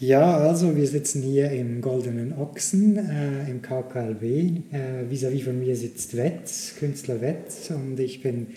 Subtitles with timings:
[0.00, 4.22] Ja, also wir sitzen hier im Goldenen Ochsen äh, im KKLB.
[4.24, 8.48] Äh, vis-à-vis -vis von mir sitzt Wetz, Künstler Wetz und ich bin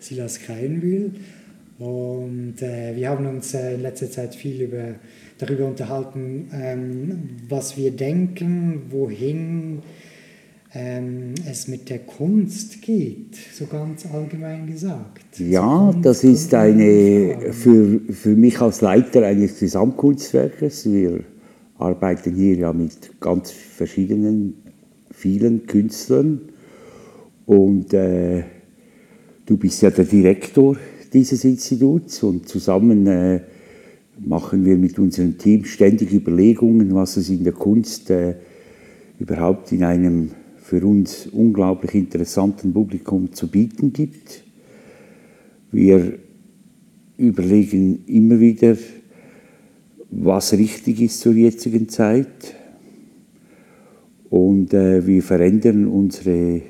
[0.00, 1.12] Silas Kreinbühl.
[1.78, 4.96] Und äh, wir haben uns äh, in letzter Zeit viel über,
[5.38, 9.80] darüber unterhalten, ähm, was wir denken, wohin
[10.74, 15.38] ähm, es mit der Kunst geht, so ganz allgemein gesagt.
[15.38, 21.20] Ja, das ist eine, für, für mich als Leiter eines Gesamtkunstwerkes, wir
[21.78, 24.54] arbeiten hier ja mit ganz verschiedenen,
[25.10, 26.40] vielen Künstlern.
[27.44, 28.44] Und äh,
[29.44, 30.76] du bist ja der Direktor
[31.12, 33.40] dieses Instituts und zusammen äh,
[34.18, 38.36] machen wir mit unserem Team ständig Überlegungen, was es in der Kunst äh,
[39.18, 40.30] überhaupt in einem
[40.72, 44.42] für uns unglaublich interessanten Publikum zu bieten gibt.
[45.70, 46.18] Wir
[47.18, 48.78] überlegen immer wieder,
[50.10, 52.54] was richtig ist zur jetzigen Zeit
[54.30, 56.62] und äh, wir verändern unsere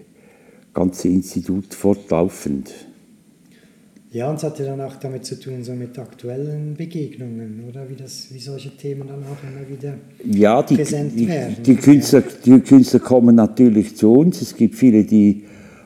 [0.75, 2.73] ganze Institut fortlaufend.
[4.13, 7.89] Ja, und es hat ja dann auch damit zu tun, so mit aktuellen Begegnungen, oder?
[7.89, 11.57] Wie, das, wie solche Themen dann auch immer wieder ja, die, präsent die, werden.
[11.65, 14.43] Die Künstler, die Künstler kommen natürlich zu uns.
[14.43, 15.45] Es gibt viele, die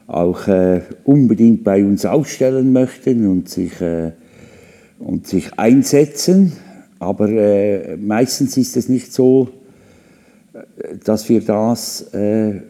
[0.08, 4.10] auch äh, unbedingt bei uns ausstellen möchten und sich, äh,
[4.98, 6.52] und sich einsetzen.
[6.98, 9.50] Aber äh, meistens ist es nicht so,
[10.52, 12.60] äh, dass wir das, äh,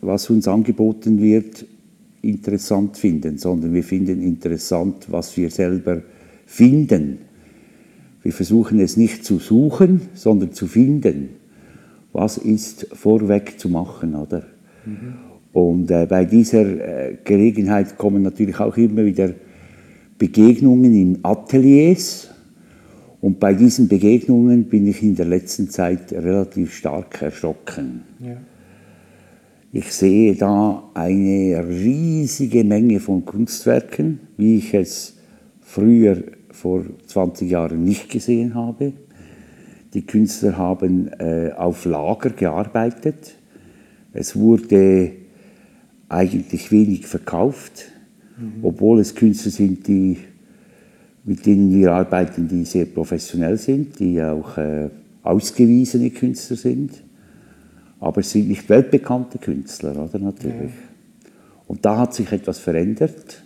[0.00, 1.66] was uns angeboten wird,
[2.28, 6.02] interessant finden, sondern wir finden interessant, was wir selber
[6.46, 7.18] finden.
[8.22, 11.30] Wir versuchen es nicht zu suchen, sondern zu finden.
[12.12, 14.44] Was ist vorweg zu machen, oder?
[14.84, 15.14] Mhm.
[15.52, 16.62] Und äh, bei dieser
[17.10, 19.30] äh, Gelegenheit kommen natürlich auch immer wieder
[20.18, 22.28] Begegnungen in Ateliers.
[23.20, 28.02] Und bei diesen Begegnungen bin ich in der letzten Zeit relativ stark erschrocken.
[28.20, 28.36] Ja.
[29.78, 35.18] Ich sehe da eine riesige Menge von Kunstwerken, wie ich es
[35.60, 36.16] früher
[36.50, 38.94] vor 20 Jahren nicht gesehen habe.
[39.92, 43.34] Die Künstler haben äh, auf Lager gearbeitet.
[44.14, 45.12] Es wurde
[46.08, 47.92] eigentlich wenig verkauft,
[48.38, 48.64] mhm.
[48.64, 50.16] obwohl es Künstler sind, die,
[51.22, 54.88] mit denen wir arbeiten, die sehr professionell sind, die auch äh,
[55.22, 56.92] ausgewiesene Künstler sind.
[58.00, 60.72] Aber es sind nicht weltbekannte Künstler, oder natürlich.
[60.72, 61.30] Ja.
[61.66, 63.42] Und da hat sich etwas verändert.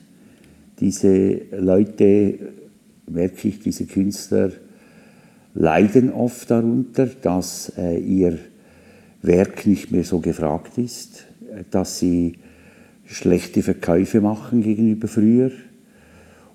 [0.81, 2.39] Diese Leute,
[3.07, 4.51] merke ich, diese Künstler
[5.55, 8.39] leiden oft darunter, dass äh, ihr
[9.23, 11.27] Werk nicht mehr so gefragt ist,
[11.71, 12.35] dass sie
[13.05, 15.51] schlechte Verkäufe machen gegenüber früher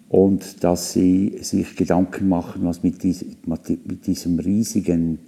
[0.09, 5.19] und dass sie sich Gedanken machen, was mit diesem riesigen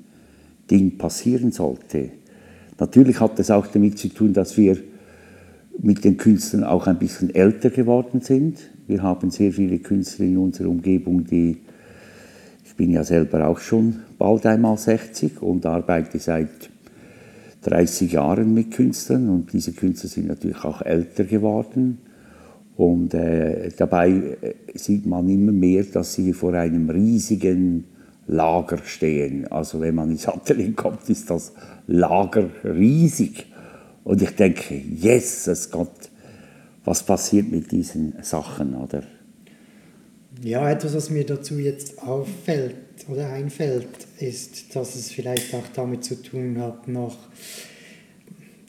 [0.72, 2.12] Ding passieren sollte.
[2.80, 4.78] Natürlich hat es auch damit zu tun, dass wir
[5.80, 8.60] mit den Künstlern auch ein bisschen älter geworden sind.
[8.88, 11.58] Wir haben sehr viele Künstler in unserer Umgebung, die,
[12.66, 16.70] ich bin ja selber auch schon bald einmal 60 und arbeite seit
[17.64, 22.00] 30 Jahren mit Künstlern und diese Künstler sind natürlich auch älter geworden.
[22.76, 27.86] Und äh, dabei äh, sieht man immer mehr, dass sie vor einem riesigen
[28.28, 29.48] Lager stehen.
[29.52, 31.54] Also wenn man ins Atelier kommt, ist das
[31.88, 33.48] Lager riesig.
[34.04, 36.10] Und ich denke, Jesus Gott,
[36.86, 39.04] was passiert mit diesen Sachen, oder?
[40.44, 42.76] Ja, etwas, was mir dazu jetzt auffällt
[43.10, 43.88] oder einfällt,
[44.20, 47.18] ist, dass es vielleicht auch damit zu tun hat, noch,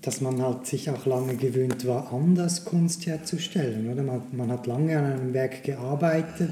[0.02, 3.92] dass man halt sich auch lange gewöhnt war, anders Kunst herzustellen.
[3.92, 4.02] Oder?
[4.02, 6.50] Man, man hat lange an einem Werk gearbeitet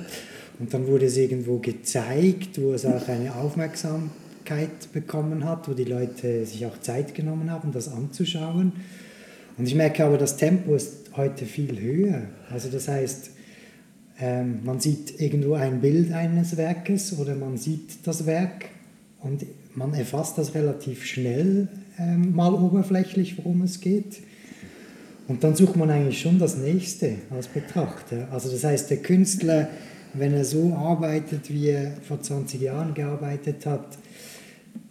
[0.58, 5.84] und dann wurde es irgendwo gezeigt, wo es auch eine Aufmerksamkeit bekommen hat, wo die
[5.84, 8.72] Leute sich auch Zeit genommen haben, das anzuschauen.
[9.58, 12.22] Und ich merke aber, das Tempo ist heute viel höher.
[12.50, 13.30] Also das heißt,
[14.18, 18.66] ähm, man sieht irgendwo ein Bild eines Werkes oder man sieht das Werk
[19.20, 19.44] und
[19.74, 21.68] man erfasst das relativ schnell
[21.98, 24.20] ähm, mal oberflächlich, worum es geht.
[25.28, 28.28] Und dann sucht man eigentlich schon das Nächste als Betrachter.
[28.30, 29.68] Also das heißt, der Künstler
[30.18, 33.98] wenn er so arbeitet, wie er vor 20 Jahren gearbeitet hat,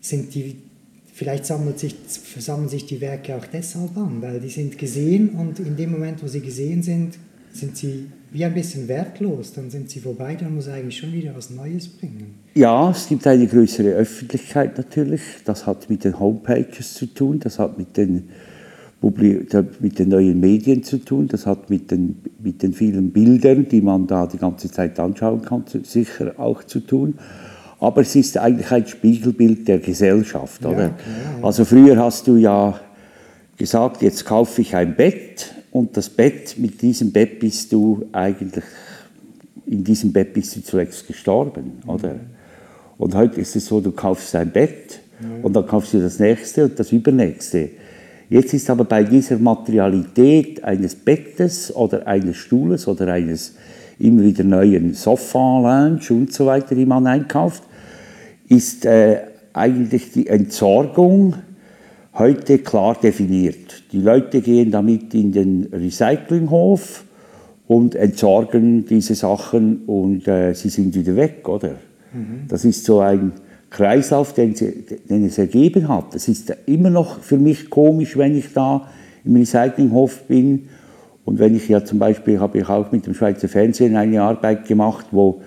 [0.02, 0.58] sind die,
[1.14, 5.60] vielleicht sammelt sich, versammeln sich die Werke auch deshalb an, weil die sind gesehen und
[5.60, 7.18] in dem Moment, wo sie gesehen sind,
[7.52, 11.14] sind sie wie ein bisschen wertlos, dann sind sie vorbei, dann muss er eigentlich schon
[11.14, 12.36] wieder was Neues bringen.
[12.54, 17.60] Ja, es gibt eine größere Öffentlichkeit natürlich, das hat mit den Homepages zu tun, das
[17.60, 18.30] hat mit den
[19.80, 23.82] mit den neuen Medien zu tun, das hat mit den, mit den vielen Bildern, die
[23.82, 27.16] man da die ganze Zeit anschauen kann, sicher auch zu tun.
[27.80, 30.88] aber es ist eigentlich ein Spiegelbild der Gesellschaft, oder?
[30.88, 30.96] Ja,
[31.42, 32.80] also früher hast du ja
[33.58, 38.64] gesagt, jetzt kaufe ich ein Bett und das Bett, mit diesem Bett bist du eigentlich,
[39.66, 42.14] in diesem Bett bist du zuletzt gestorben, oder?
[42.14, 42.20] Mhm.
[42.98, 45.02] Und heute ist es so, du kaufst ein Bett
[45.44, 47.70] und dann kaufst du das nächste und das übernächste.
[48.30, 53.56] Jetzt ist aber bei dieser Materialität eines Bettes oder eines Stuhles oder eines
[54.00, 57.64] immer wieder neuen Sofa-Lounge und so weiter, die man einkauft,
[58.48, 59.22] ist äh,
[59.54, 61.36] eigentlich die Entsorgung
[62.14, 63.84] heute klar definiert.
[63.92, 67.04] Die Leute gehen damit in den Recyclinghof
[67.68, 71.76] und entsorgen diese Sachen und äh, sie sind wieder weg, oder?
[72.14, 72.48] Mhm.
[72.48, 73.34] Das ist so ein
[73.70, 76.16] Kreislauf, den, den, es ergeben hat.
[76.16, 78.88] Es ist immer noch für mich komisch, wenn ich da
[79.24, 80.68] im Recyclinghof bin
[81.26, 84.68] und wenn ich ja zum Beispiel, habe ich auch mit dem Schweizer Fernsehen eine Arbeit
[84.68, 85.42] gemacht, wo,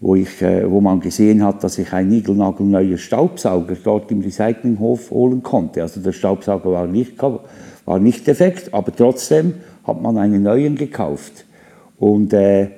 [0.00, 5.12] wo, ich, äh, wo man gesehen hat, dass ich ein niegelnagelneuer Staubsauger dort im Recyclinghof
[5.12, 5.82] holen konnte.
[5.82, 9.54] Also der Staubsauger war nicht, war nicht defekt, aber trotzdem
[9.84, 11.46] hat man einen neuen gekauft.
[11.98, 12.70] Und äh,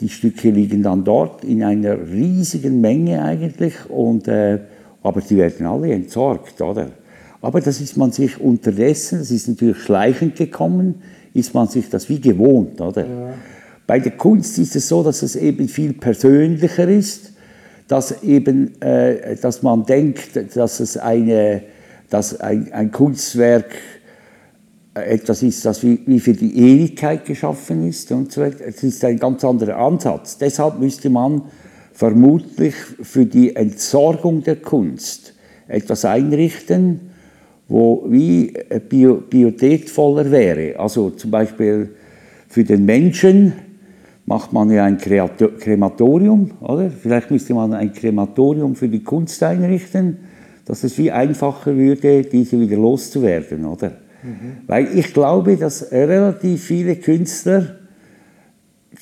[0.00, 4.58] die Stücke liegen dann dort in einer riesigen Menge eigentlich, und, äh,
[5.02, 6.90] aber die werden alle entsorgt, oder?
[7.42, 11.02] Aber das ist man sich unterdessen, das ist natürlich schleichend gekommen,
[11.32, 13.06] ist man sich das wie gewohnt, oder?
[13.06, 13.34] Ja.
[13.86, 17.32] Bei der Kunst ist es so, dass es eben viel persönlicher ist,
[17.88, 21.62] dass eben, äh, dass man denkt, dass es eine,
[22.08, 23.74] dass ein, ein Kunstwerk
[24.94, 28.64] etwas ist, das wie, für die Ewigkeit geschaffen ist und so weiter.
[28.66, 30.38] Es ist ein ganz anderer Ansatz.
[30.38, 31.42] Deshalb müsste man
[31.92, 35.34] vermutlich für die Entsorgung der Kunst
[35.68, 37.00] etwas einrichten,
[37.68, 40.78] wo wie äh, bio, biotätvoller wäre.
[40.78, 41.94] Also zum Beispiel
[42.48, 43.52] für den Menschen
[44.26, 46.90] macht man ja ein Krematorium, oder?
[46.90, 50.18] Vielleicht müsste man ein Krematorium für die Kunst einrichten,
[50.64, 53.92] dass es wie einfacher würde, diese wieder loszuwerden, oder?
[54.22, 54.58] Mhm.
[54.66, 57.76] Weil ich glaube, dass relativ viele Künstler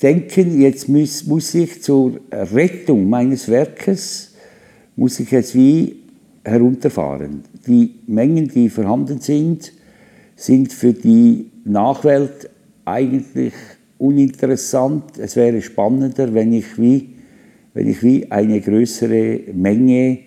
[0.01, 4.33] denken, jetzt muss, muss ich zur Rettung meines Werkes,
[4.95, 6.03] muss ich jetzt wie
[6.43, 7.43] herunterfahren.
[7.67, 9.73] Die Mengen, die vorhanden sind,
[10.35, 12.49] sind für die Nachwelt
[12.85, 13.53] eigentlich
[13.97, 15.17] uninteressant.
[15.17, 17.15] Es wäre spannender, wenn ich wie,
[17.73, 20.19] wenn ich wie eine größere Menge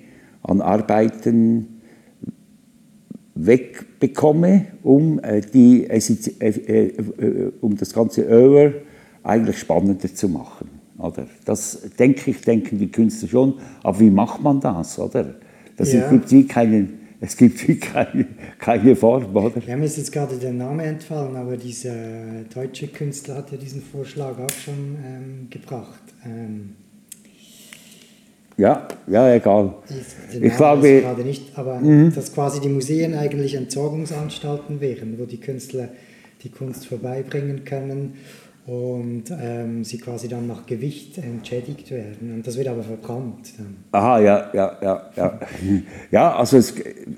[0.43, 1.72] an Arbeiten
[3.47, 5.99] wegbekomme, um, äh, die, äh,
[6.49, 8.73] äh, um das ganze Over
[9.23, 10.69] eigentlich spannender zu machen.
[10.99, 11.27] Oder?
[11.45, 13.55] Das denke ich, denken die Künstler schon.
[13.83, 14.99] Aber wie macht man das?
[14.99, 15.35] Oder?
[15.77, 16.09] Das ja.
[16.09, 18.27] gibt wie keinen, es gibt wie keine,
[18.59, 19.61] keine Form, oder?
[19.67, 21.95] Ja, mir ist jetzt gerade der Name entfallen, aber dieser
[22.55, 26.03] deutsche Künstler hat ja diesen Vorschlag auch schon ähm, gebracht.
[26.25, 26.75] Ähm,
[28.63, 29.75] ja, ja, egal.
[29.89, 32.15] Ich, ich glaube gerade nicht, aber mhm.
[32.15, 35.89] dass quasi die Museen eigentlich Entsorgungsanstalten wären, wo die Künstler
[36.45, 38.15] die Kunst vorbeibringen können
[38.67, 42.35] und ähm, sie quasi dann nach Gewicht entschädigt werden.
[42.35, 43.53] Und das wird aber verbrannt.
[43.59, 43.79] Dann.
[43.91, 45.11] Aha, ja, ja, ja.
[45.17, 45.41] Ja,
[46.13, 46.73] ja also es,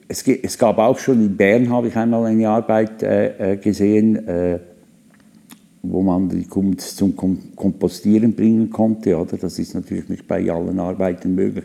[0.08, 4.26] es, es gab auch schon in Bern, habe ich einmal eine Arbeit äh, äh gesehen,
[4.26, 4.60] äh,
[5.90, 9.16] wo man die Kunst zum Kompostieren bringen konnte.
[9.16, 9.36] Oder?
[9.36, 11.64] Das ist natürlich nicht bei allen Arbeiten möglich,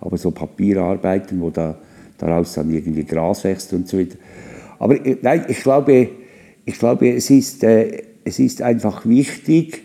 [0.00, 1.76] aber so Papierarbeiten, wo da,
[2.18, 4.16] daraus dann irgendwie Gras wächst und so weiter.
[4.78, 6.08] Aber äh, nein, ich glaube,
[6.64, 7.64] ich glaube es ist...
[7.64, 9.82] Äh, es ist einfach wichtig,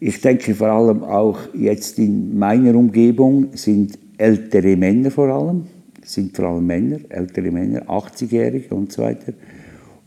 [0.00, 5.66] ich denke vor allem auch jetzt in meiner Umgebung sind ältere Männer vor allem,
[6.04, 9.32] sind vor allem Männer, ältere Männer, 80-Jährige und so weiter.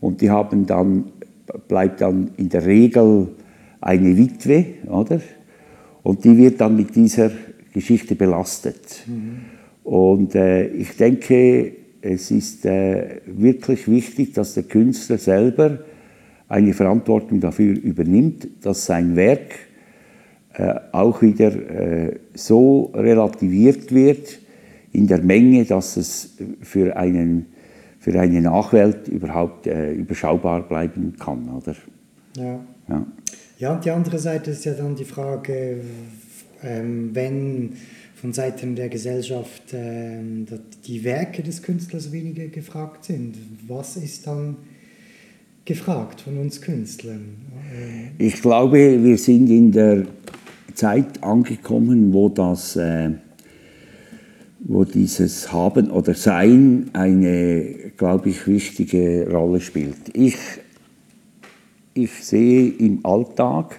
[0.00, 1.04] Und die haben dann,
[1.68, 3.28] bleibt dann in der Regel
[3.80, 5.20] eine Witwe, oder?
[6.02, 7.30] Und die wird dann mit dieser
[7.72, 9.04] Geschichte belastet.
[9.06, 9.40] Mhm.
[9.84, 15.78] Und äh, ich denke, es ist äh, wirklich wichtig, dass der Künstler selber
[16.48, 19.54] eine Verantwortung dafür übernimmt, dass sein Werk
[20.54, 24.38] äh, auch wieder äh, so relativiert wird
[24.92, 27.46] in der Menge, dass es für, einen,
[28.06, 31.48] für eine Nachwelt überhaupt äh, überschaubar bleiben kann.
[31.48, 31.74] Oder?
[32.36, 32.60] Ja.
[32.88, 33.06] ja.
[33.58, 35.80] Ja, und die andere Seite ist ja dann die Frage,
[36.62, 37.72] ähm, wenn
[38.14, 40.46] von Seiten der Gesellschaft ähm,
[40.86, 43.34] die Werke des Künstlers weniger gefragt sind,
[43.66, 44.56] was ist dann
[45.64, 47.38] gefragt von uns Künstlern?
[48.18, 50.06] Ich glaube, wir sind in der
[50.74, 53.10] Zeit angekommen, wo das, äh,
[54.68, 59.96] wo dieses Haben oder Sein eine, glaube ich, wichtige Rolle spielt.
[60.12, 60.36] Ich,
[61.94, 63.78] ich sehe im Alltag,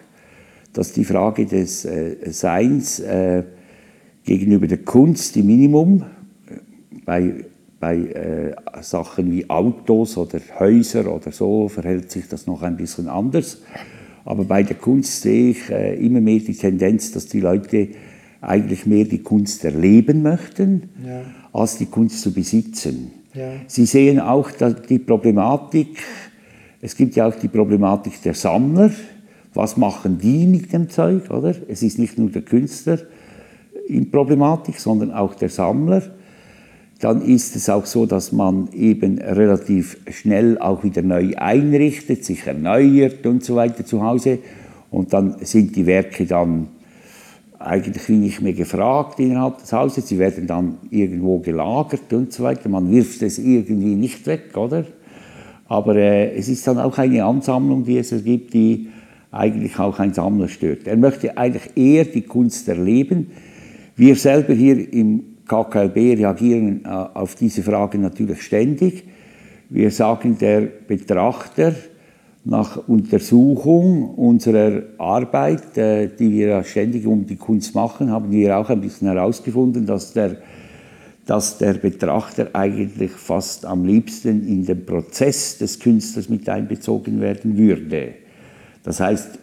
[0.71, 3.43] dass die Frage des äh, Seins äh,
[4.23, 6.05] gegenüber der Kunst im Minimum.
[7.05, 7.33] Bei,
[7.79, 13.09] bei äh, Sachen wie Autos oder Häuser oder so verhält sich das noch ein bisschen
[13.09, 13.61] anders.
[14.23, 17.89] Aber bei der Kunst sehe ich äh, immer mehr die Tendenz, dass die Leute
[18.47, 21.21] eigentlich mehr die Kunst erleben möchten, ja.
[21.51, 23.11] als die Kunst zu besitzen.
[23.33, 23.51] Ja.
[23.67, 24.49] Sie sehen auch
[24.89, 25.97] die Problematik,
[26.81, 28.91] es gibt ja auch die Problematik der Sammler.
[29.53, 31.29] Was machen die mit dem Zeug?
[31.31, 31.55] Oder?
[31.67, 32.99] Es ist nicht nur der Künstler
[33.87, 36.03] in Problematik, sondern auch der Sammler.
[36.99, 42.45] Dann ist es auch so, dass man eben relativ schnell auch wieder neu einrichtet, sich
[42.45, 44.39] erneuert und so weiter zu Hause.
[44.89, 46.67] Und dann sind die Werke dann
[47.59, 50.07] eigentlich nicht mehr gefragt innerhalb des Hauses.
[50.07, 52.69] Sie werden dann irgendwo gelagert und so weiter.
[52.69, 54.85] Man wirft es irgendwie nicht weg, oder?
[55.67, 58.89] Aber äh, es ist dann auch eine Ansammlung, die es ergibt, die
[59.31, 60.87] eigentlich auch ein Sammler stört.
[60.87, 63.31] Er möchte eigentlich eher die Kunst erleben.
[63.95, 69.03] Wir selber hier im KKLB reagieren äh, auf diese Frage natürlich ständig.
[69.69, 71.73] Wir sagen, der Betrachter
[72.49, 78.69] nach Untersuchung unserer Arbeit, äh, die wir ständig um die Kunst machen, haben wir auch
[78.69, 80.37] ein bisschen herausgefunden, dass der,
[81.25, 87.57] dass der Betrachter eigentlich fast am liebsten in den Prozess des Künstlers mit einbezogen werden
[87.57, 88.13] würde.
[88.83, 89.39] Das heißt,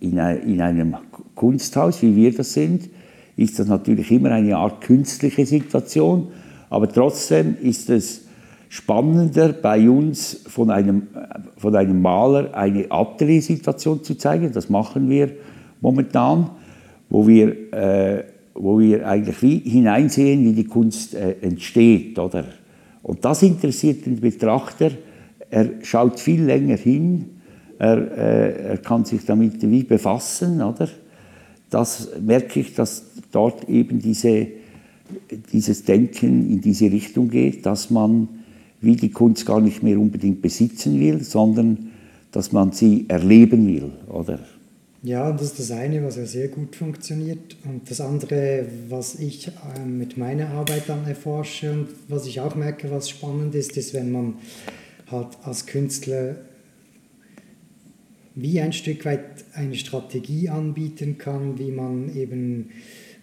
[0.00, 0.96] in einem
[1.34, 2.90] Kunsthaus, wie wir das sind,
[3.36, 6.28] ist das natürlich immer eine Art künstliche Situation,
[6.68, 8.23] aber trotzdem ist es
[8.74, 11.06] spannender bei uns von einem,
[11.56, 14.50] von einem Maler eine Atelier-Situation zu zeigen.
[14.50, 15.30] Das machen wir
[15.80, 16.50] momentan,
[17.08, 22.18] wo wir, äh, wo wir eigentlich wie hineinsehen, wie die Kunst äh, entsteht.
[22.18, 22.46] Oder?
[23.04, 24.90] Und das interessiert den Betrachter.
[25.50, 27.26] Er schaut viel länger hin,
[27.78, 30.60] er, äh, er kann sich damit wie befassen.
[30.60, 30.88] Oder?
[31.70, 34.48] Das merke ich, dass dort eben diese,
[35.52, 38.40] dieses Denken in diese Richtung geht, dass man
[38.84, 41.90] wie die Kunst gar nicht mehr unbedingt besitzen will, sondern
[42.32, 44.40] dass man sie erleben will, oder?
[45.02, 47.56] Ja, das ist das eine, was ja sehr gut funktioniert.
[47.64, 52.54] Und das andere, was ich äh, mit meiner Arbeit dann erforsche und was ich auch
[52.54, 54.36] merke, was spannend ist, ist, wenn man
[55.10, 56.36] halt als Künstler
[58.34, 62.70] wie ein Stück weit eine Strategie anbieten kann, wie man eben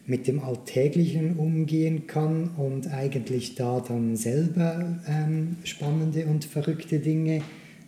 [0.05, 7.41] mit dem Alltäglichen umgehen kann und eigentlich da dann selber ähm, spannende und verrückte Dinge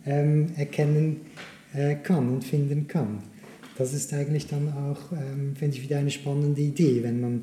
[0.06, 1.20] ähm, erkennen
[1.74, 3.18] äh, kann und finden kann.
[3.76, 7.42] Das ist eigentlich dann auch, ähm, finde ich, wieder eine spannende Idee, wenn man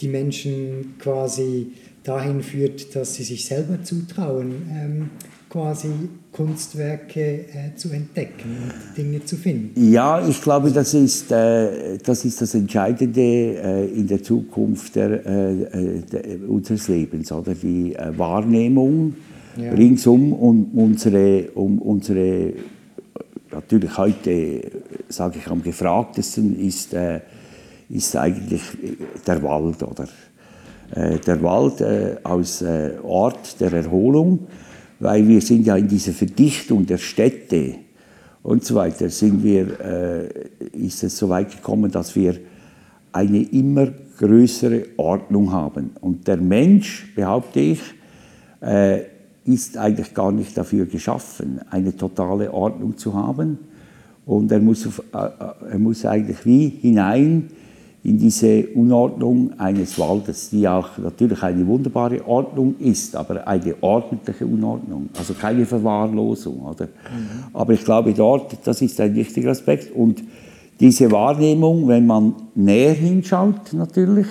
[0.00, 5.10] die Menschen quasi dahin führt, dass sie sich selber zutrauen, ähm,
[5.52, 5.88] quasi
[6.32, 9.92] Kunstwerke äh, zu entdecken und Dinge zu finden.
[9.92, 15.26] Ja, ich glaube, das ist, äh, das, ist das Entscheidende äh, in der Zukunft der,
[15.26, 17.54] äh, äh, der, unseres Lebens, oder?
[17.54, 19.14] Die äh, Wahrnehmung
[19.58, 19.72] ja.
[19.72, 22.54] ringsum um unsere, um unsere,
[23.50, 24.62] natürlich heute,
[25.10, 26.96] sage ich, am gefragtesten ist,
[27.90, 28.62] ist eigentlich
[29.26, 30.08] der Wald, oder?
[30.94, 31.82] der Wald
[32.22, 32.62] als
[33.02, 34.40] Ort der Erholung
[35.02, 37.74] weil wir sind ja in dieser Verdichtung der Städte
[38.44, 42.36] und so weiter, sind wir, äh, ist es so weit gekommen, dass wir
[43.10, 45.90] eine immer größere Ordnung haben.
[46.00, 47.80] Und der Mensch, behaupte ich,
[48.60, 49.00] äh,
[49.44, 53.58] ist eigentlich gar nicht dafür geschaffen, eine totale Ordnung zu haben.
[54.24, 57.48] Und er muss, auf, äh, äh er muss eigentlich wie hinein
[58.04, 64.44] in diese Unordnung eines Waldes, die auch natürlich eine wunderbare Ordnung ist, aber eine ordentliche
[64.44, 66.62] Unordnung, also keine Verwahrlosung.
[66.62, 66.86] Oder?
[66.86, 67.44] Mhm.
[67.52, 69.94] Aber ich glaube, dort, das ist ein wichtiger Aspekt.
[69.94, 70.22] Und
[70.80, 74.26] diese Wahrnehmung, wenn man näher hinschaut, natürlich,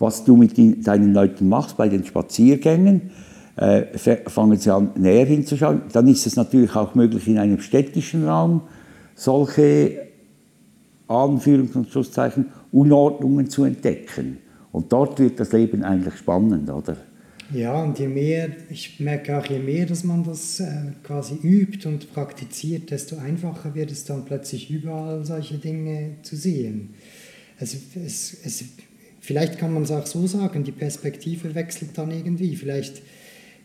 [0.00, 3.10] was du mit deinen Leuten machst bei den Spaziergängen,
[3.54, 3.82] äh,
[4.26, 8.62] fangen sie an, näher hinzuschauen, dann ist es natürlich auch möglich, in einem städtischen Raum
[9.14, 10.08] solche
[11.08, 14.38] Anführungs- und Schlusszeichen, Unordnungen zu entdecken.
[14.72, 16.96] Und dort wird das Leben eigentlich spannend, oder?
[17.52, 21.88] Ja, und je mehr, ich merke auch, je mehr, dass man das äh, quasi übt
[21.88, 26.90] und praktiziert, desto einfacher wird es dann plötzlich überall solche Dinge zu sehen.
[27.58, 28.64] Also es, es,
[29.20, 32.54] vielleicht kann man es auch so sagen, die Perspektive wechselt dann irgendwie.
[32.54, 33.00] Vielleicht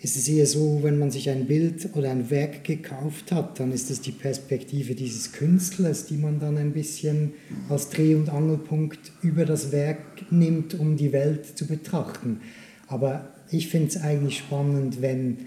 [0.04, 3.72] ist es eher so, wenn man sich ein Bild oder ein Werk gekauft hat, dann
[3.72, 7.32] ist es die Perspektive dieses Künstlers, die man dann ein bisschen
[7.70, 12.42] als Dreh- und Angelpunkt über das Werk nimmt, um die Welt zu betrachten.
[12.88, 15.38] Aber ich finde es eigentlich spannend, wenn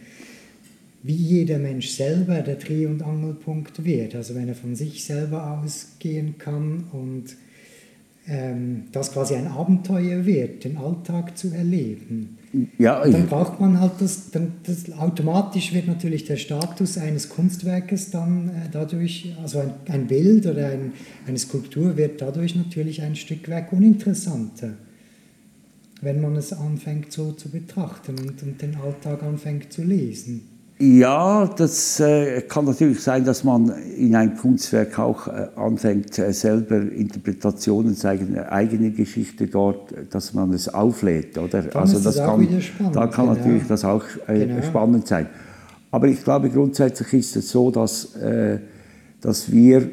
[1.03, 4.15] wie jeder Mensch selber der Dreh- und Angelpunkt wird.
[4.15, 7.37] Also wenn er von sich selber ausgehen kann und
[8.27, 12.39] ähm, das quasi ein Abenteuer wird, den Alltag zu erleben.
[12.79, 18.11] Ja, dann braucht man halt das, dann, das, automatisch wird natürlich der Status eines Kunstwerkes
[18.11, 20.93] dann äh, dadurch, also ein, ein Bild oder ein,
[21.27, 24.75] eine Skulptur wird dadurch natürlich ein Stück weit uninteressanter,
[26.01, 30.56] wenn man es anfängt so zu betrachten und, und den Alltag anfängt zu lesen.
[30.79, 36.35] Ja, das äh, kann natürlich sein, dass man in ein Kunstwerk auch äh, anfängt, äh,
[36.35, 41.63] selber Interpretationen, seine eigene Geschichte dort, dass man es auflädt, oder?
[41.63, 42.47] Dann also das kann,
[42.93, 43.39] da kann genau.
[43.39, 44.63] natürlich das auch äh, genau.
[44.63, 45.29] spannend sein.
[45.91, 48.59] Aber ich glaube, grundsätzlich ist es so, dass, äh,
[49.23, 49.89] dass wir,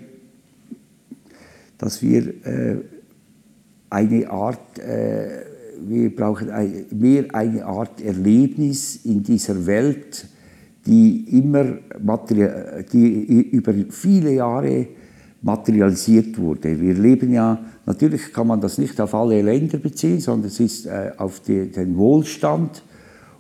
[1.78, 2.78] dass wir äh,
[3.90, 4.60] eine Art
[5.86, 10.28] wir brauchen ein, mehr eine Art Erlebnis in dieser Welt,
[10.86, 11.66] die immer
[12.92, 14.88] die über viele Jahre
[15.42, 16.80] materialisiert wurde.
[16.80, 20.86] Wir leben ja, natürlich kann man das nicht auf alle Länder beziehen, sondern es ist
[20.86, 22.84] äh, auf die, den Wohlstand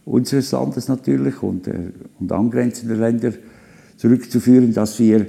[0.05, 3.31] unseres Landes natürlich und, äh, und angrenzender Länder
[3.95, 5.25] zurückzuführen, dass wir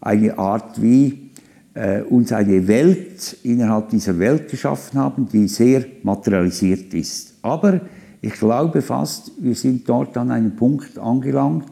[0.00, 1.30] eine Art wie
[1.74, 7.34] äh, uns eine Welt innerhalb dieser Welt geschaffen haben, die sehr materialisiert ist.
[7.40, 7.80] Aber
[8.20, 11.66] ich glaube fast, wir sind dort an einem Punkt angelangt,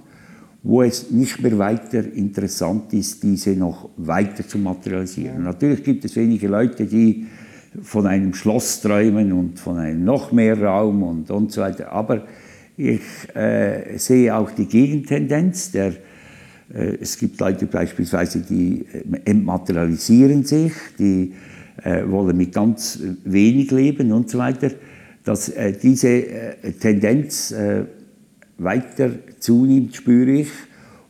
[0.63, 5.45] wo es nicht mehr weiter interessant ist, diese noch weiter zu materialisieren.
[5.45, 7.27] Natürlich gibt es wenige Leute, die
[7.83, 11.93] von einem Schloss träumen und von einem noch mehr Raum und, und so weiter.
[11.93, 12.27] Aber
[12.77, 13.01] ich
[13.35, 15.71] äh, sehe auch die Gegentendenz.
[15.71, 15.93] Der,
[16.73, 21.33] äh, es gibt Leute beispielsweise, die äh, entmaterialisieren sich, die
[21.83, 24.71] äh, wollen mit ganz wenig leben und so weiter
[25.27, 27.85] dass äh, diese äh, Tendenz äh,
[28.59, 30.49] weiter zunimmt, spüre ich.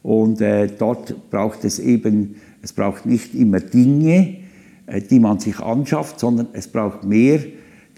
[0.02, 4.38] Und äh, dort braucht es eben, es braucht nicht immer Dinge,
[4.86, 7.40] äh, die man sich anschafft, sondern es braucht mehr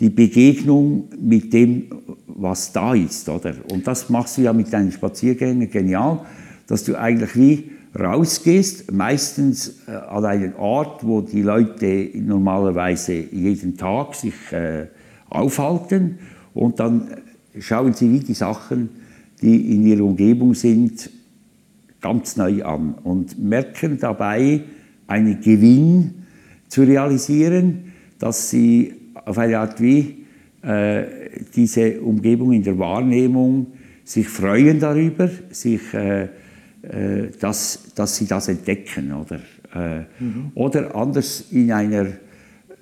[0.01, 1.87] die Begegnung mit dem,
[2.27, 3.29] was da ist.
[3.29, 3.55] Oder?
[3.71, 6.27] Und das machst du ja mit deinen Spaziergängen genial,
[6.67, 13.77] dass du eigentlich wie rausgehst, meistens äh, an einen Ort, wo die Leute normalerweise jeden
[13.77, 14.88] Tag sich äh,
[15.31, 16.19] aufhalten
[16.55, 17.09] und dann
[17.59, 18.91] schauen sie wie die Sachen,
[19.41, 21.11] die in ihrer Umgebung sind,
[22.01, 24.62] ganz neu an und merken dabei
[25.07, 26.27] einen Gewinn
[26.69, 30.27] zu realisieren, dass sie auf eine Art wie
[30.62, 31.05] äh,
[31.55, 33.69] diese Umgebung in der Wahrnehmung
[34.05, 36.25] sich freuen darüber, sich, äh,
[36.83, 39.12] äh, dass, dass sie das entdecken.
[39.12, 39.41] Oder,
[39.75, 40.53] äh, mhm.
[40.55, 42.07] oder anders in einer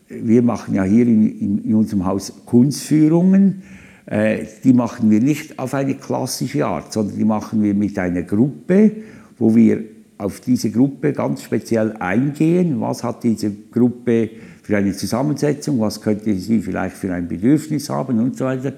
[0.09, 3.63] wir machen ja hier in, in unserem Haus Kunstführungen.
[4.07, 8.23] Äh, die machen wir nicht auf eine klassische Art, sondern die machen wir mit einer
[8.23, 8.93] Gruppe,
[9.39, 9.83] wo wir
[10.19, 12.81] auf diese Gruppe ganz speziell eingehen.
[12.81, 14.31] Was hat diese Gruppe
[14.63, 15.81] für eine Zusammensetzung?
[15.81, 18.73] Was könnte sie vielleicht für ein Bedürfnis haben und so weiter?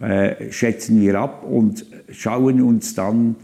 [0.00, 3.36] Äh, schätzen wir ab und schauen uns dann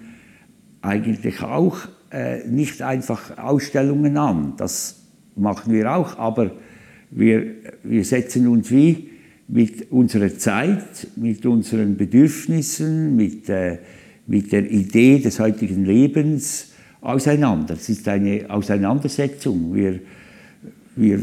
[0.82, 1.78] eigentlich auch
[2.10, 4.54] äh, nicht einfach Ausstellungen an.
[4.56, 4.96] Das
[5.36, 6.50] machen wir auch, aber
[7.10, 7.44] wir,
[7.82, 9.10] wir setzen uns wie
[9.48, 13.78] mit unserer Zeit, mit unseren Bedürfnissen, mit, äh,
[14.26, 17.74] mit der Idee des heutigen Lebens auseinander.
[17.74, 19.74] Es ist eine Auseinandersetzung.
[19.74, 19.98] Wir,
[20.94, 21.18] wir,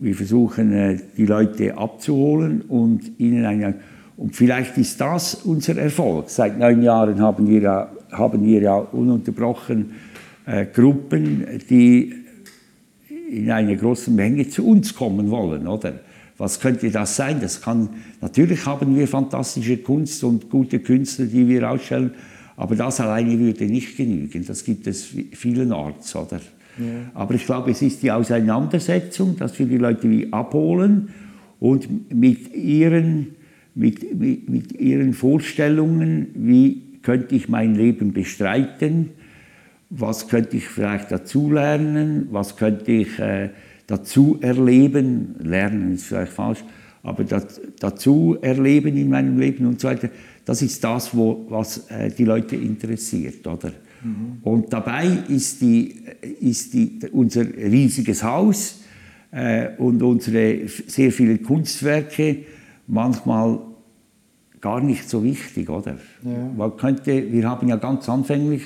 [0.00, 3.74] wir versuchen, äh, die Leute abzuholen und ihnen eine.
[4.16, 6.30] Und vielleicht ist das unser Erfolg.
[6.30, 9.92] Seit neun Jahren haben wir ja, haben wir ja ununterbrochen
[10.46, 12.21] äh, Gruppen, die
[13.32, 15.94] in einer großen Menge zu uns kommen wollen, oder?
[16.38, 17.40] Was könnte das sein?
[17.40, 17.88] Das kann,
[18.20, 22.12] natürlich haben wir fantastische Kunst und gute Künstler, die wir ausstellen,
[22.56, 24.44] aber das alleine würde nicht genügen.
[24.46, 26.40] Das gibt es vielenorts, oder?
[26.78, 26.84] Ja.
[27.14, 31.10] Aber ich glaube, es ist die Auseinandersetzung, dass wir die Leute wie abholen
[31.60, 33.34] und mit ihren,
[33.74, 39.10] mit, mit, mit ihren Vorstellungen, wie könnte ich mein Leben bestreiten,
[39.94, 43.50] was könnte ich vielleicht dazulernen, was könnte ich äh,
[43.86, 46.64] dazu erleben, lernen ist vielleicht falsch,
[47.02, 50.08] aber das, dazu erleben in meinem Leben und so weiter,
[50.46, 53.72] das ist das, wo, was äh, die Leute interessiert, oder?
[54.02, 54.38] Mhm.
[54.42, 56.02] Und dabei ist, die,
[56.40, 58.80] ist die, unser riesiges Haus
[59.30, 62.38] äh, und unsere sehr vielen Kunstwerke
[62.86, 63.60] manchmal
[64.60, 65.98] gar nicht so wichtig, oder?
[66.24, 66.50] Ja.
[66.56, 68.62] Man könnte, wir haben ja ganz anfänglich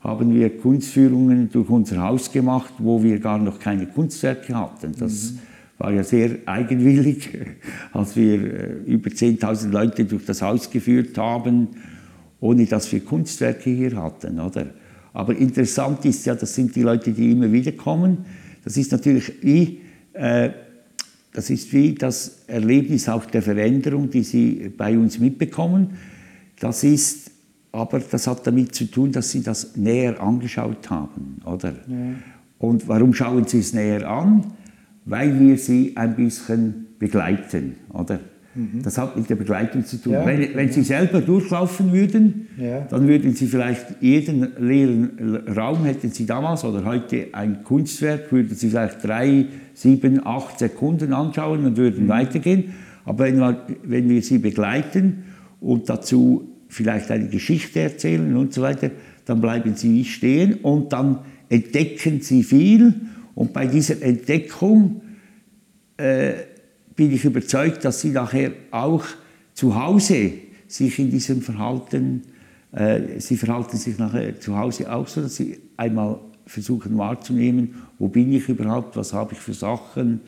[0.00, 4.94] haben wir Kunstführungen durch unser Haus gemacht, wo wir gar noch keine Kunstwerke hatten.
[4.98, 5.38] Das mhm.
[5.78, 7.28] war ja sehr eigenwillig,
[7.92, 11.68] als wir äh, über 10.000 Leute durch das Haus geführt haben,
[12.40, 14.40] ohne dass wir Kunstwerke hier hatten.
[14.40, 14.66] Oder?
[15.12, 18.24] Aber interessant ist ja, das sind die Leute, die immer wieder kommen.
[18.64, 19.80] Das ist natürlich wie,
[20.14, 20.50] äh,
[21.32, 25.90] das ist wie das Erlebnis auch der Veränderung, die Sie bei uns mitbekommen.
[26.58, 27.29] Das ist,
[27.72, 31.72] aber das hat damit zu tun, dass Sie das näher angeschaut haben, oder?
[31.86, 31.96] Ja.
[32.58, 34.44] Und warum schauen Sie es näher an?
[35.04, 38.20] Weil wir Sie ein bisschen begleiten, oder?
[38.54, 38.82] Mhm.
[38.82, 40.12] Das hat mit der Begleitung zu tun.
[40.12, 40.26] Ja.
[40.26, 42.80] Wenn, wenn, Sie selber durchlaufen würden, ja.
[42.80, 48.54] dann würden Sie vielleicht jeden leeren Raum, hätten Sie damals oder heute ein Kunstwerk, würden
[48.54, 52.08] Sie vielleicht drei, sieben, acht Sekunden anschauen und würden mhm.
[52.08, 52.74] weitergehen.
[53.04, 55.24] Aber wenn wir, wenn wir Sie begleiten
[55.60, 58.90] und dazu vielleicht eine Geschichte erzählen und so weiter,
[59.26, 62.94] dann bleiben Sie stehen und dann entdecken Sie viel.
[63.34, 65.02] Und bei dieser Entdeckung
[65.96, 66.32] äh,
[66.96, 69.04] bin ich überzeugt, dass sie nachher auch
[69.54, 70.32] zu Hause
[70.66, 72.22] sich in diesem Verhalten,
[72.72, 78.08] äh, sie verhalten sich nachher zu Hause auch so, dass sie einmal versuchen wahrzunehmen, wo
[78.08, 80.20] bin ich überhaupt, was habe ich für Sachen,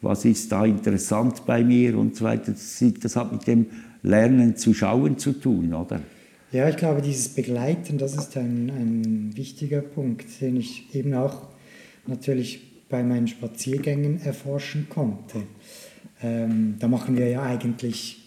[0.00, 2.52] was ist da interessant bei mir und so weiter.
[2.52, 3.66] Das hat mit dem
[4.06, 6.00] Lernen zu schauen zu tun, oder?
[6.52, 11.48] Ja, ich glaube, dieses Begleiten, das ist ein, ein wichtiger Punkt, den ich eben auch
[12.06, 15.42] natürlich bei meinen Spaziergängen erforschen konnte.
[16.22, 18.22] Ähm, da machen wir ja eigentlich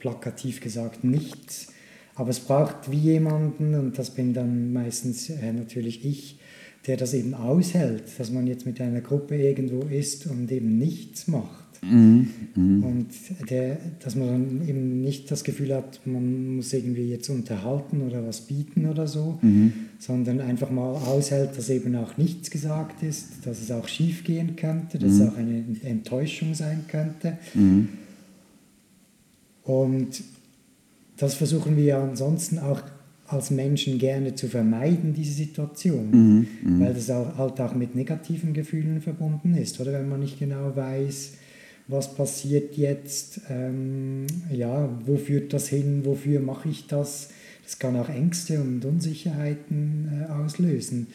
[0.00, 1.72] plakativ gesagt nichts.
[2.14, 6.38] Aber es braucht wie jemanden, und das bin dann meistens äh, natürlich ich,
[6.86, 11.26] der das eben aushält, dass man jetzt mit einer Gruppe irgendwo ist und eben nichts
[11.26, 11.69] macht.
[11.82, 12.28] Mhm.
[12.54, 12.84] Mhm.
[12.84, 13.08] Und
[13.48, 18.26] der, dass man dann eben nicht das Gefühl hat, man muss irgendwie jetzt unterhalten oder
[18.26, 19.72] was bieten oder so, mhm.
[19.98, 24.56] sondern einfach mal aushält, dass eben auch nichts gesagt ist, dass es auch schief gehen
[24.56, 25.28] könnte, dass es mhm.
[25.28, 27.38] auch eine Enttäuschung sein könnte.
[27.54, 27.88] Mhm.
[29.64, 30.22] Und
[31.16, 32.82] das versuchen wir ja ansonsten auch
[33.26, 36.80] als Menschen gerne zu vermeiden, diese Situation, mhm.
[36.80, 40.74] weil das auch, halt auch mit negativen Gefühlen verbunden ist, oder wenn man nicht genau
[40.74, 41.34] weiß,
[41.90, 47.30] was passiert jetzt, ähm, ja, wo führt das hin, wofür mache ich das.
[47.64, 51.08] Das kann auch Ängste und Unsicherheiten äh, auslösen.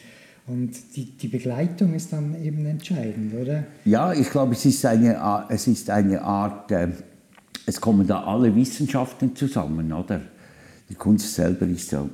[0.46, 3.64] Und die, die Begleitung ist dann eben entscheidend, oder?
[3.84, 6.88] Ja, ich glaube, es ist eine, es ist eine Art, äh,
[7.66, 10.20] es kommen da alle Wissenschaften zusammen, oder?
[10.88, 12.08] Die Kunst selber ist ja,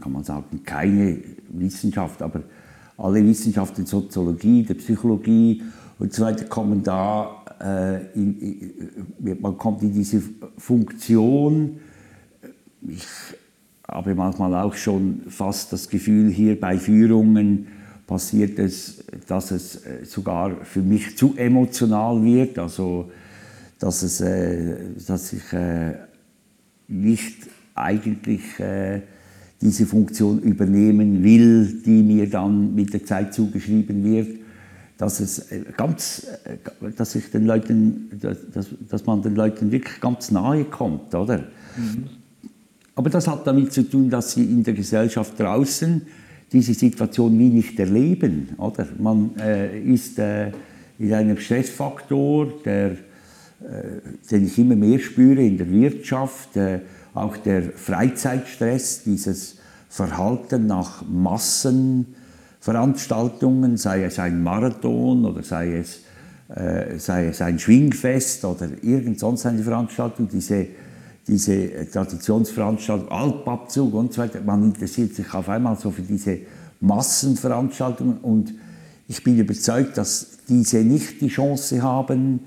[0.00, 2.42] kann man sagen, keine Wissenschaft, aber
[2.98, 5.62] alle Wissenschaften, Soziologie, der Psychologie
[5.98, 10.22] und so weiter, kommen da in, in, man kommt in diese
[10.56, 11.80] Funktion.
[12.86, 13.06] Ich
[13.86, 17.66] habe manchmal auch schon fast das Gefühl, hier bei Führungen
[18.06, 23.10] passiert es, dass es äh, sogar für mich zu emotional wird, also
[23.78, 25.94] dass, es, äh, dass ich äh,
[26.88, 29.02] nicht eigentlich äh,
[29.60, 34.37] diese Funktion übernehmen will, die mir dann mit der Zeit zugeschrieben wird
[34.98, 38.10] dass es äh, ganz, äh, dass ich den Leuten,
[38.52, 41.38] dass, dass man den Leuten wirklich ganz nahe kommt, oder?
[41.38, 42.08] Mhm.
[42.94, 46.02] Aber das hat damit zu tun, dass sie in der Gesellschaft draußen
[46.52, 48.88] diese Situation wie nicht erleben, oder?
[48.98, 50.50] Man äh, ist äh,
[50.98, 52.96] in einem Stressfaktor, der, äh,
[54.30, 56.80] den ich immer mehr spüre in der Wirtschaft, äh,
[57.14, 59.58] auch der Freizeitstress, dieses
[59.88, 62.14] Verhalten nach Massen,
[62.60, 66.00] Veranstaltungen, sei es ein Marathon oder sei es,
[66.48, 70.66] äh, sei es ein Schwingfest oder irgend sonst eine Veranstaltung, diese,
[71.26, 74.40] diese Traditionsveranstaltung, Alpabzug und so weiter.
[74.40, 76.38] Man interessiert sich auf einmal so für diese
[76.80, 78.54] Massenveranstaltungen und
[79.06, 82.40] ich bin überzeugt, dass diese nicht die Chance haben,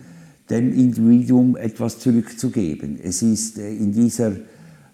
[0.50, 3.00] dem Individuum etwas zurückzugeben.
[3.02, 4.34] Es ist äh, in dieser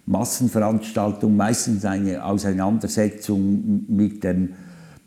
[0.06, 4.50] Massenveranstaltung meistens eine Auseinandersetzung mit dem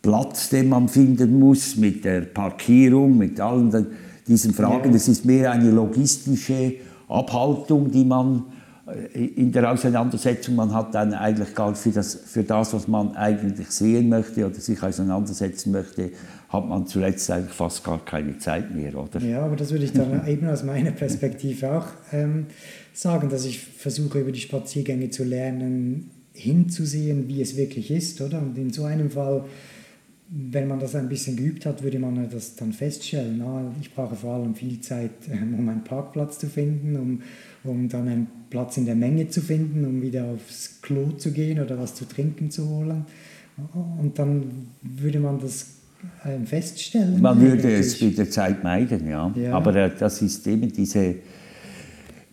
[0.02, 3.88] Platz, den man finden muss, mit der Parkierung, mit allen
[4.28, 4.94] diesen Fragen.
[4.94, 6.74] Es ist mehr eine logistische
[7.08, 8.46] Abhaltung, die man
[8.88, 13.16] äh, in der Auseinandersetzung, man hat dann eigentlich gar für das, für das, was man
[13.16, 16.12] eigentlich sehen möchte oder sich auseinandersetzen möchte,
[16.50, 19.22] hat man zuletzt eigentlich fast gar keine Zeit mehr, oder?
[19.22, 22.48] Ja, aber das würde ich dann eben aus meiner Perspektive auch ähm,
[22.94, 28.40] sagen, dass ich versuche, über die Spaziergänge zu lernen, hinzusehen, wie es wirklich ist, oder?
[28.40, 29.46] Und in so einem Fall
[30.34, 33.40] wenn man das ein bisschen geübt hat, würde man das dann feststellen.
[33.40, 37.22] Na, ich brauche vor allem viel Zeit, ähm, um einen Parkplatz zu finden, um,
[37.70, 41.60] um dann einen Platz in der Menge zu finden, um wieder aufs Klo zu gehen
[41.60, 43.06] oder was zu trinken zu holen.
[44.00, 45.68] Und dann würde man das
[46.26, 47.22] ähm, feststellen.
[47.22, 49.32] Man würde es mit der Zeit meiden, ja.
[49.36, 49.54] ja.
[49.54, 51.16] Aber äh, das ist eben diese,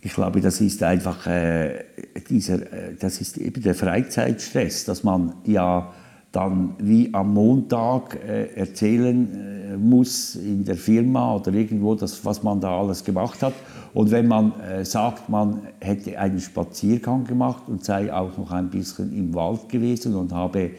[0.01, 1.85] ich glaube, das ist einfach äh,
[2.31, 5.93] dieser, äh, das ist eben der Freizeitstress, dass man ja
[6.33, 12.43] dann wie am Montag äh, erzählen äh, muss in der Firma oder irgendwo, das, was
[12.43, 13.55] man da alles gemacht hat.
[13.95, 18.69] Und wenn man äh, sagt, man hätte einen Spaziergang gemacht und sei auch noch ein
[18.69, 20.73] bisschen im Wald gewesen und habe,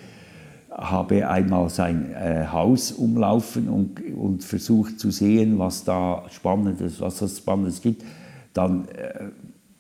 [0.72, 7.22] habe einmal sein äh, Haus umlaufen und, und versucht zu sehen, was da Spannendes, was
[7.22, 8.04] es Spannendes gibt,
[8.54, 9.30] dann, äh,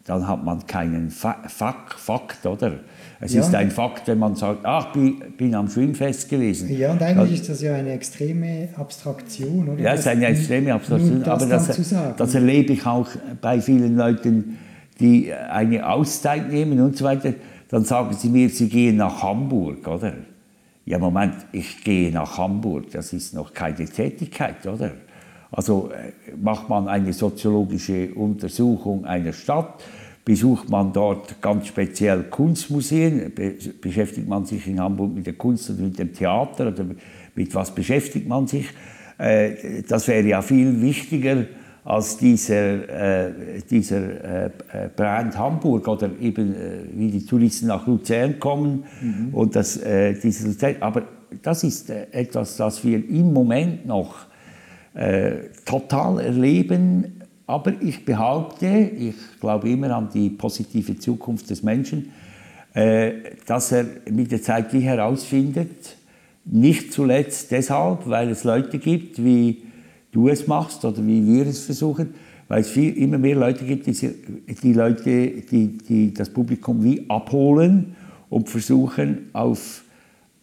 [0.09, 2.79] dann hat man keinen Fa Fakt, oder?
[3.19, 3.41] Es ja.
[3.41, 6.75] ist ein Fakt, wenn man sagt, ach, ich bin am Schwimmfest gewesen.
[6.75, 9.79] Ja, und eigentlich das, ist das ja eine extreme Abstraktion, oder?
[9.79, 13.07] Ja, es ist eine extreme Abstraktion, das aber das, das erlebe ich auch
[13.39, 14.57] bei vielen Leuten,
[14.99, 17.35] die eine Auszeit nehmen und so weiter.
[17.69, 20.13] Dann sagen sie mir, sie gehen nach Hamburg, oder?
[20.85, 24.89] Ja, Moment, ich gehe nach Hamburg, das ist noch keine Tätigkeit, oder?
[25.51, 29.83] Also äh, macht man eine soziologische Untersuchung einer Stadt,
[30.23, 35.69] besucht man dort ganz speziell Kunstmuseen, be beschäftigt man sich in Hamburg mit der Kunst
[35.71, 36.85] und mit dem Theater oder
[37.33, 38.67] mit was beschäftigt man sich.
[39.17, 41.45] Äh, das wäre ja viel wichtiger
[41.83, 44.49] als dieser, äh, dieser äh,
[44.95, 46.53] Brand Hamburg oder eben
[46.93, 48.83] wie die Touristen nach Luzern kommen.
[49.01, 49.33] Mhm.
[49.33, 49.79] Und das,
[50.21, 50.75] dieses Luzern.
[50.81, 51.03] Aber
[51.41, 54.28] das ist etwas, das wir im Moment noch
[55.65, 57.21] total erleben.
[57.47, 62.11] Aber ich behaupte, ich glaube immer an die positive Zukunft des Menschen,
[62.73, 63.11] äh,
[63.47, 65.97] dass er mit der Zeit wie herausfindet,
[66.45, 69.63] nicht zuletzt deshalb, weil es Leute gibt, wie
[70.11, 72.13] du es machst oder wie wir es versuchen,
[72.47, 73.93] weil es viel, immer mehr Leute gibt, die,
[74.61, 77.95] die Leute, die, die das Publikum wie abholen
[78.29, 79.83] und versuchen, auf,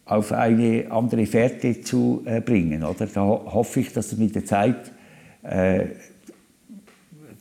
[0.07, 2.83] auf eine andere Fährte zu äh, bringen.
[2.83, 3.07] Oder?
[3.07, 4.91] Da hoffe ich, dass es mit der Zeit
[5.43, 5.87] äh,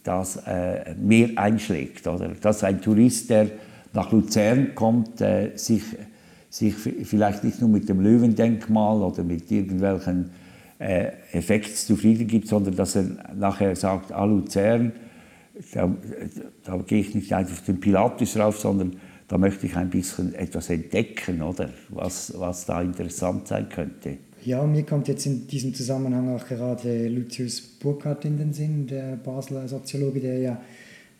[0.02, 2.06] das äh, mehr einschlägt.
[2.06, 2.28] Oder?
[2.40, 3.48] Dass ein Tourist, der
[3.92, 5.82] nach Luzern kommt, äh, sich,
[6.50, 10.30] sich vielleicht nicht nur mit dem Löwendenkmal oder mit irgendwelchen
[10.78, 14.92] äh, Effekten zufrieden gibt, sondern dass er nachher sagt, ah, Luzern,
[15.72, 15.90] da,
[16.64, 18.96] da gehe ich nicht einfach den Pilatus rauf, sondern
[19.28, 21.70] da möchte ich ein bisschen etwas entdecken, oder?
[21.88, 24.18] Was, was da interessant sein könnte.
[24.44, 29.16] Ja, mir kommt jetzt in diesem Zusammenhang auch gerade Lucius Burkhardt in den Sinn, der
[29.16, 30.60] Basler Soziologe, der ja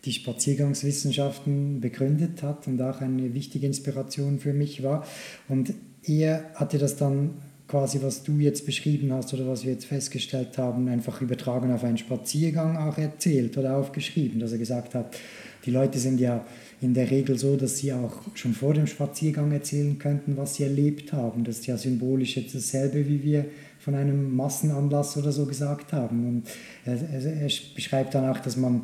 [0.05, 5.05] die Spaziergangswissenschaften begründet hat und auch eine wichtige Inspiration für mich war.
[5.49, 7.31] Und er hatte das dann
[7.67, 11.83] quasi, was du jetzt beschrieben hast oder was wir jetzt festgestellt haben, einfach übertragen auf
[11.83, 15.17] einen Spaziergang auch erzählt oder aufgeschrieben, dass er gesagt hat,
[15.65, 16.45] die Leute sind ja
[16.79, 20.63] in der Regel so, dass sie auch schon vor dem Spaziergang erzählen könnten, was sie
[20.63, 21.43] erlebt haben.
[21.43, 23.45] Das ist ja symbolisch jetzt dasselbe, wie wir
[23.79, 26.27] von einem Massenanlass oder so gesagt haben.
[26.27, 26.43] Und
[26.85, 28.83] er, er beschreibt dann auch, dass man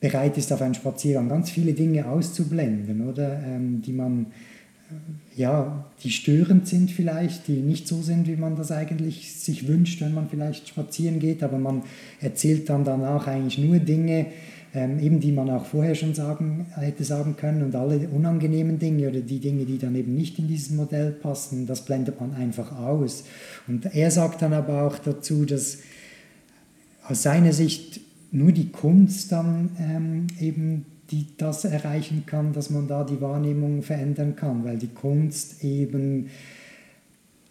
[0.00, 3.42] bereit ist, auf einen Spaziergang ganz viele Dinge auszublenden, oder?
[3.44, 4.26] Ähm, die man,
[5.34, 10.00] ja, die störend sind vielleicht, die nicht so sind, wie man das eigentlich sich wünscht,
[10.00, 11.82] wenn man vielleicht spazieren geht, aber man
[12.20, 14.26] erzählt dann danach eigentlich nur Dinge,
[14.74, 19.08] ähm, eben die man auch vorher schon sagen, hätte sagen können und alle unangenehmen Dinge
[19.08, 22.78] oder die Dinge, die dann eben nicht in dieses Modell passen, das blendet man einfach
[22.78, 23.24] aus.
[23.66, 25.78] Und er sagt dann aber auch dazu, dass
[27.08, 28.00] aus seiner Sicht
[28.32, 33.82] nur die Kunst dann ähm, eben die das erreichen kann, dass man da die Wahrnehmung
[33.82, 36.28] verändern kann, weil die Kunst eben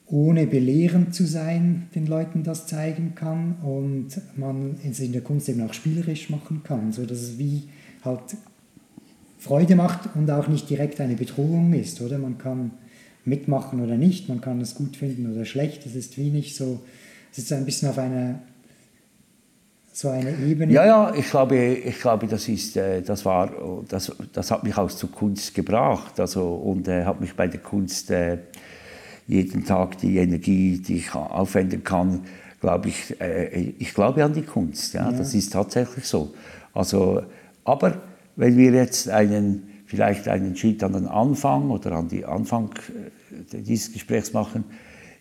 [0.08, 5.50] ohne belehrend zu sein, den Leuten das zeigen kann und man es in der Kunst
[5.50, 7.64] eben auch spielerisch machen kann, sodass es wie
[8.04, 8.38] halt
[9.40, 12.18] Freude macht und auch nicht direkt eine Bedrohung ist, oder?
[12.18, 12.72] Man kann
[13.26, 16.82] mitmachen oder nicht, man kann es gut finden oder schlecht, es ist wie nicht so,
[17.32, 18.40] es ist ein bisschen auf einer
[19.96, 20.74] so eine Ebene.
[20.74, 23.50] Ja, ja, ich glaube, ich glaube das, ist, äh, das, war,
[23.88, 27.62] das, das hat mich auch zur Kunst gebracht also, und äh, hat mich bei der
[27.62, 28.40] Kunst äh,
[29.26, 32.26] jeden Tag die Energie, die ich aufwenden kann,
[32.60, 34.94] glaube ich, äh, ich glaube an die Kunst.
[34.94, 36.34] Ja, ja, Das ist tatsächlich so.
[36.74, 37.24] Also,
[37.64, 38.02] aber
[38.36, 42.72] wenn wir jetzt einen, vielleicht einen Schritt an den Anfang oder an die Anfang
[43.54, 44.66] äh, dieses Gesprächs machen,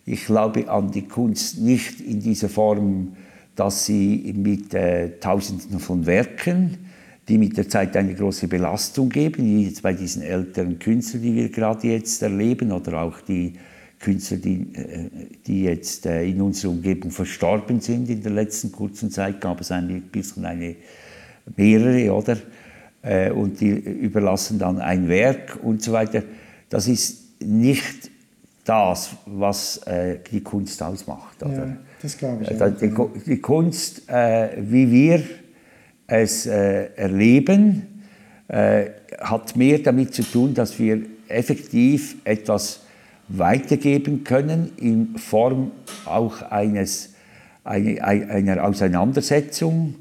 [0.05, 3.15] ich glaube an die Kunst nicht in dieser Form,
[3.55, 6.77] dass sie mit äh, Tausenden von Werken,
[7.27, 11.35] die mit der Zeit eine große Belastung geben, wie jetzt bei diesen älteren Künstlern, die
[11.35, 13.53] wir gerade jetzt erleben, oder auch die
[13.99, 15.09] Künstler, die, äh,
[15.47, 19.71] die jetzt äh, in unserer Umgebung verstorben sind in der letzten kurzen Zeit, gab es
[19.71, 20.75] ein bisschen eine,
[21.55, 22.37] mehrere, oder?
[23.01, 26.23] Äh, und die überlassen dann ein Werk und so weiter.
[26.69, 28.11] Das ist nicht
[28.65, 29.81] das, was
[30.31, 31.41] die Kunst ausmacht.
[31.43, 31.53] Oder?
[31.53, 32.49] Ja, das glaube ich.
[32.49, 35.23] Die, die, Kunst, wie wir
[36.07, 38.03] es erleben,
[38.49, 42.81] hat mehr damit zu tun, dass wir effektiv etwas
[43.27, 45.71] weitergeben können in Form
[46.05, 47.13] auch eines,
[47.63, 49.95] eine, einer Auseinandersetzung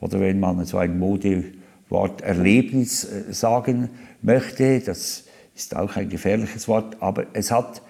[0.00, 3.88] oder wenn man so ein Modewort Erlebnis äh, sagen
[4.22, 5.24] möchte, das
[5.54, 7.80] ist auch ein gefährliches Wort, aber es hat,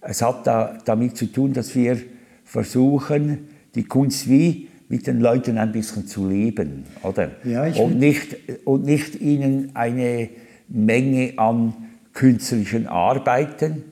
[0.00, 1.98] es hat da, damit zu tun, dass wir
[2.44, 7.32] versuchen, die Kunst wie mit den Leuten ein bisschen zu leben, oder?
[7.44, 10.30] Ja, und, nicht, und nicht ihnen eine
[10.68, 11.74] Menge an
[12.14, 13.84] künstlerischen Arbeiten,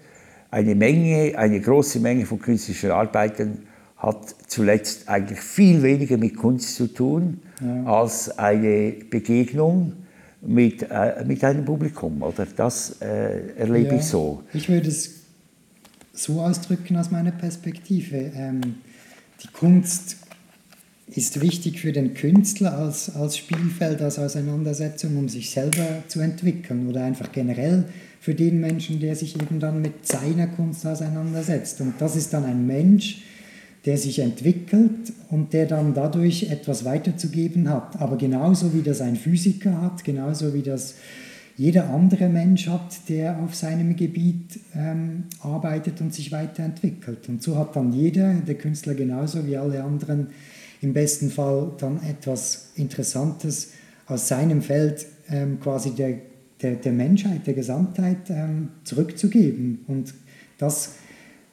[0.51, 3.67] eine Menge, eine große Menge von künstlerischen Arbeiten
[3.97, 7.85] hat zuletzt eigentlich viel weniger mit Kunst zu tun ja.
[7.85, 9.93] als eine Begegnung
[10.43, 12.23] mit, äh, mit einem Publikum.
[12.23, 12.47] Oder?
[12.57, 14.43] Das äh, erlebe ja, ich so.
[14.53, 15.26] Ich würde es
[16.17, 18.33] so ausdrücken aus meiner Perspektive.
[18.35, 18.61] Ähm,
[19.43, 20.17] die Kunst
[21.09, 26.89] ist wichtig für den Künstler als, als Spielfeld, als Auseinandersetzung, um sich selber zu entwickeln
[26.89, 27.85] oder einfach generell
[28.21, 31.81] für den Menschen, der sich eben dann mit seiner Kunst auseinandersetzt.
[31.81, 33.23] Und das ist dann ein Mensch,
[33.85, 38.01] der sich entwickelt und der dann dadurch etwas weiterzugeben hat.
[38.01, 40.97] Aber genauso wie das ein Physiker hat, genauso wie das
[41.57, 47.29] jeder andere Mensch hat, der auf seinem Gebiet ähm, arbeitet und sich weiterentwickelt.
[47.29, 50.29] Und so hat dann jeder, der Künstler genauso wie alle anderen,
[50.83, 53.73] im besten Fall dann etwas Interessantes
[54.07, 56.19] aus seinem Feld ähm, quasi der,
[56.61, 59.81] der, der, Menschheit, der Gesamtheit ähm, zurückzugeben.
[59.89, 60.13] Und
[60.59, 60.97] das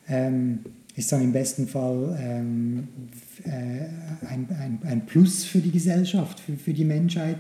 [0.10, 0.60] ähm,
[0.96, 2.88] ist dann im besten Fall ähm,
[3.46, 7.39] äh, ein, ein, ein Plus für die Gesellschaft, für, für die Menschheit,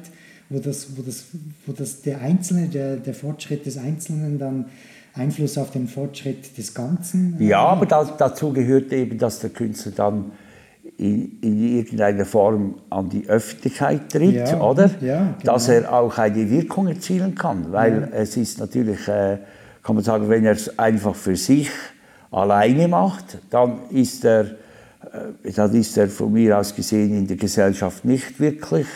[0.49, 1.25] wo, das, wo, das,
[1.65, 4.65] wo das der Einzelne, der, der Fortschritt des Einzelnen dann
[5.15, 7.39] Einfluss auf den Fortschritt des Ganzen.
[7.39, 10.31] Äh, ja, aber das, dazu gehört eben, dass der Künstler dann
[10.97, 14.89] in, in irgendeiner Form an die Öffentlichkeit tritt, ja, oder?
[15.01, 15.53] Ja, genau.
[15.53, 17.71] Dass er auch eine Wirkung erzielen kann.
[17.71, 18.17] Weil ja.
[18.19, 19.37] es ist natürlich, äh,
[19.83, 21.69] kann man sagen, wenn er es einfach für sich
[22.31, 24.45] alleine macht, dann ist er,
[25.43, 28.87] äh, dann ist er von mir aus gesehen in der Gesellschaft nicht wirklich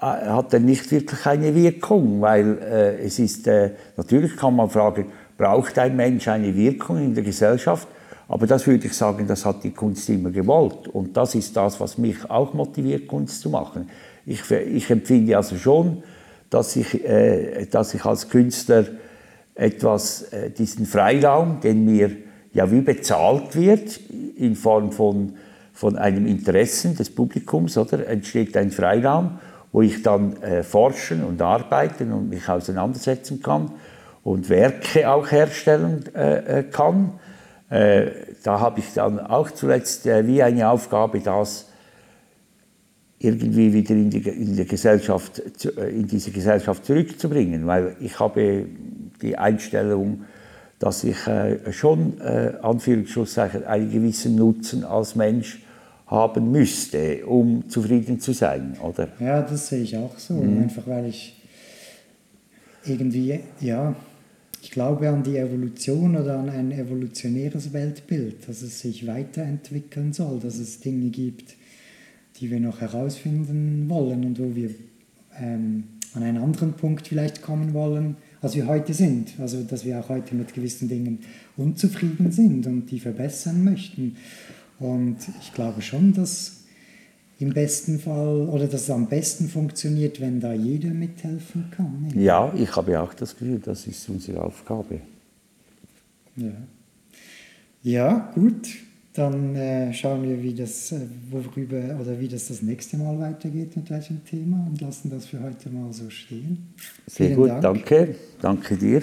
[0.00, 5.06] hat er nicht wirklich eine Wirkung, weil äh, es ist, äh, natürlich kann man fragen,
[5.36, 7.86] braucht ein Mensch eine Wirkung in der Gesellschaft?
[8.28, 10.88] Aber das würde ich sagen, das hat die Kunst immer gewollt.
[10.88, 13.90] Und das ist das, was mich auch motiviert, Kunst zu machen.
[14.24, 16.02] Ich, ich empfinde also schon,
[16.48, 18.84] dass ich, äh, dass ich als Künstler
[19.54, 22.10] etwas, äh, diesen Freiraum, den mir
[22.52, 24.00] ja wie bezahlt wird,
[24.36, 25.34] in Form von,
[25.74, 29.38] von einem Interessen des Publikums, oder, entsteht ein Freiraum,
[29.72, 33.72] wo ich dann äh, forschen und arbeiten und mich auseinandersetzen kann
[34.22, 37.12] und Werke auch herstellen äh, äh kann.
[37.68, 38.06] Äh,
[38.42, 41.66] da habe ich dann auch zuletzt äh, wie eine Aufgabe, das
[43.18, 48.66] irgendwie wieder in, die, in, die Gesellschaft, äh, in diese Gesellschaft zurückzubringen, weil ich habe
[49.22, 50.24] die Einstellung,
[50.78, 51.18] dass ich
[51.72, 55.62] schon, äh, Anführungszeichen, einen gewissen Nutzen als Mensch
[56.10, 59.08] haben müsste, um zufrieden zu sein, oder?
[59.20, 60.62] Ja, das sehe ich auch so, mhm.
[60.62, 61.40] einfach weil ich
[62.84, 63.94] irgendwie, ja,
[64.62, 70.40] ich glaube an die Evolution oder an ein evolutionäres Weltbild, dass es sich weiterentwickeln soll,
[70.40, 71.54] dass es Dinge gibt,
[72.40, 74.70] die wir noch herausfinden wollen und wo wir
[75.38, 79.34] ähm, an einen anderen Punkt vielleicht kommen wollen, als wir heute sind.
[79.38, 81.20] Also dass wir auch heute mit gewissen Dingen
[81.56, 84.16] unzufrieden sind und die verbessern möchten.
[84.80, 86.60] Und ich glaube schon, dass
[87.38, 92.10] im besten Fall oder dass es am besten funktioniert, wenn da jeder mithelfen kann.
[92.14, 95.00] Ja, ich habe auch das Gefühl, das ist unsere Aufgabe.
[96.36, 96.52] Ja,
[97.82, 98.68] ja gut.
[99.12, 103.76] Dann äh, schauen wir, wie das, äh, worüber oder wie das das nächste Mal weitergeht
[103.76, 106.72] mit welchem Thema und lassen das für heute mal so stehen.
[107.08, 107.62] Sehr Vielen gut, Dank.
[107.62, 108.14] danke.
[108.40, 109.02] Danke dir.